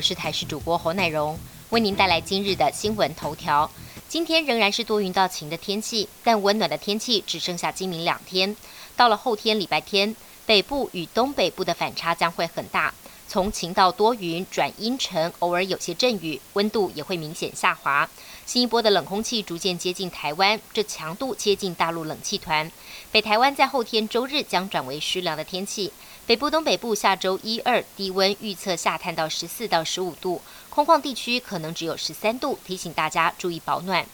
[0.00, 3.70] 我是台视主播侯乃荣，为您带来今日的新闻头条。
[4.08, 8.56] 今天仍然是多云到晴的天气，但温暖的天气只剩下今明两天。
[8.96, 10.16] 到了后天礼拜天，
[10.46, 12.94] 北部与东北部的反差将会很大，
[13.28, 18.08] 从晴到多云转阴沉，偶尔有些阵雨，温度也会明显下滑。
[18.46, 22.72] 新一波的冷空气逐渐接近台湾，这强度接近大陆冷气团。
[23.12, 25.92] 北台湾在后天周日将转为湿凉的天气。
[26.30, 34.06] 北部、东北部下周一、二低温预测下探到十四到十五度，空旷地区可能只有十三度，提醒大家注意保暖。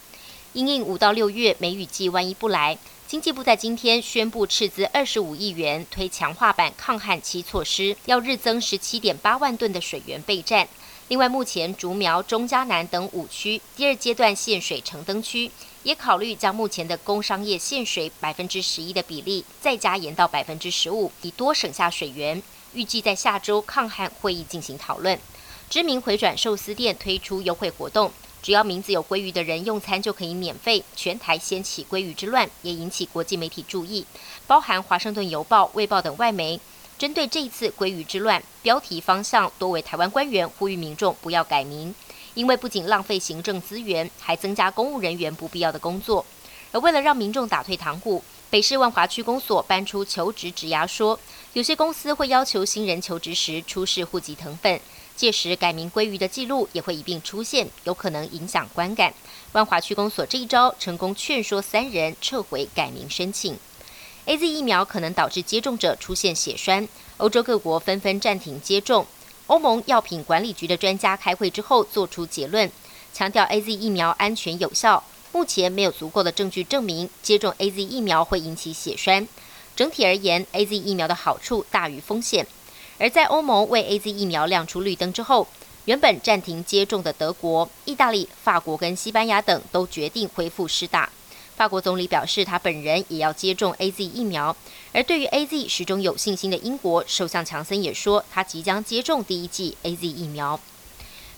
[0.55, 10.67] 因应五到六月梅雨季万一不来，经济部在今天宣布斥资二十五亿元推强化版抗旱期措施，要日增十七点八万吨的水源备战。
[11.09, 15.49] 另外，目前竹苗、中嘉南等五区第二阶段限水成灯区，
[15.85, 22.43] 也考虑将目前的工商业限水百分之十一的比例再加延到百分之十五，以多省下水源。
[22.75, 25.17] 预计在下周抗旱会议进行讨论。
[25.71, 28.11] 知名回转寿司店推出优惠活动，
[28.43, 30.83] 只要名字有鲑鱼的人用餐就可以免费。
[30.97, 34.05] 全台掀起鲑鱼之乱，也引起国际媒体注意，
[34.49, 36.61] 包含《华盛顿邮报》、《卫报》等外媒。
[36.99, 41.95] 针对这一次鲑鱼之乱，标题方向多为台湾官员呼吁民众不要改名，
[42.33, 46.25] 因为不仅浪费行政资源，还增加公务人员不必要的工作。
[46.73, 51.21] 而为了让民众打退堂鼓，北市万华区公所搬出求职指压，说
[51.53, 54.81] 有些公司会要求新人求职时出示户籍成分，
[55.15, 59.13] 届时改名鲑鱼的记录也会一并出现，有可能影响观感。
[59.53, 63.59] 万华区公所这一招成功劝说三人撤回改名申请。
[64.27, 66.89] A Z 疫苗可能导致接种者出现血栓，
[67.19, 69.07] 欧洲各国纷纷暂停接种。
[69.47, 72.69] 欧盟药品管理局的专家开会之后做出结论，
[73.15, 75.05] 强调 A Z 疫苗安全有效。
[75.31, 79.29] 目前没有足够的证据证明接种 A Z 疫苗会引起血栓。
[79.77, 82.45] 整体而言，A Z 疫苗的好处大于风险。
[82.99, 85.47] 而在欧盟为 A Z 疫苗亮出绿灯之后，
[85.85, 91.11] 原本暂停接种的德国、意大利、法国跟西班牙等都决定恢复施打。
[91.57, 94.55] 法国总理表示，他本人也要接种 A Z 疫苗。
[94.93, 100.61] 而对于 A Z 始终有信心的英国首相强森也说，他即将接种第一剂 A Z 疫苗。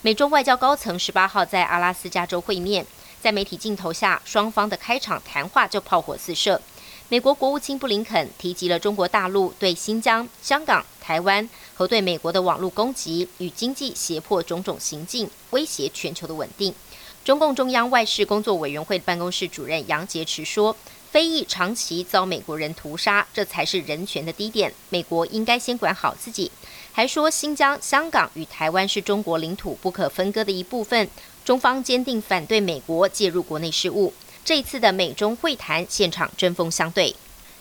[0.02, 2.84] 美中外交高层十八号在阿拉斯加州会面，
[3.20, 6.60] 在媒体镜头下，双方的开场谈话就炮火四射。
[7.08, 16.74] 美国国务卿布林肯提及了中国大陆对新疆、香港、台湾和对美国的网络攻击与经济胁迫种种行径，威胁全球的稳定。
[17.28, 20.74] 中共中央外事工作委员会办公室主任杨洁篪说
[21.12, 24.72] ：“非裔长期遭美国人屠杀，这才是人权的低点。
[24.88, 26.50] 美国应该先管好自己。”
[26.90, 31.06] 还说：“新疆、香港与台湾是中国领土不可分割的一部分，
[31.44, 37.14] 中方坚定反对美国介入国内事务。”这一次的美中会谈现场针锋相对。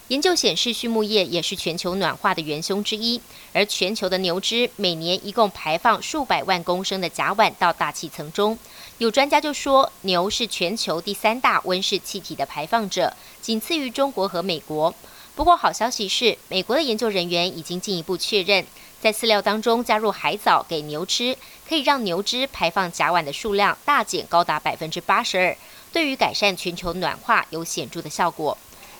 [0.10, 3.20] 研究显示，畜牧业也是全球暖化的元凶之一，
[3.52, 8.58] 而全球的牛只每年一共排放数百万公升的甲烷到大气层中。
[9.00, 14.96] 有专家就说，牛是全球第三大温室气体的排放者，仅次于中国和美国。
[15.36, 18.66] 不过，好消息是，美国的研究人员已经进一步确认，
[19.02, 21.38] 在饲料当中加入海藻给牛吃，
[21.68, 25.58] 可以让牛只排放甲烷的数量大减高达百分之八十二，
[25.92, 28.58] 对于改善全球暖化有显著的效果。